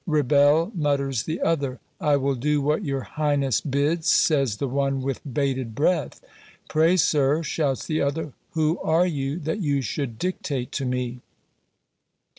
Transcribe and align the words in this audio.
"Rebel," 0.07 0.71
mutters 0.73 1.25
the 1.25 1.41
other. 1.41 1.79
"I 1.99 2.15
will 2.17 2.33
do 2.33 2.59
what 2.59 2.83
your 2.83 3.01
Highness 3.01 3.61
bids," 3.61 4.07
says 4.07 4.57
the 4.57 4.67
one 4.67 5.01
with 5.03 5.21
bated 5.31 5.75
breath. 5.75 6.23
"Pray, 6.67 6.97
sir," 6.97 7.43
shouts 7.43 7.85
the 7.85 8.01
other, 8.01 8.33
"who 8.53 8.79
are 8.79 9.05
you, 9.05 9.37
that 9.41 9.61
you 9.61 9.83
should 9.83 10.17
dictate 10.17 10.71
to 10.71 10.85
me 10.85 11.21